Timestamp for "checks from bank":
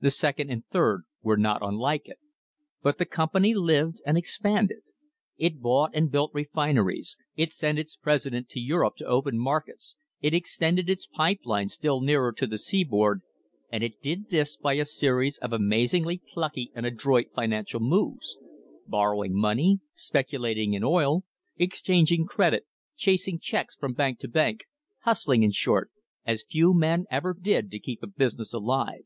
23.40-24.18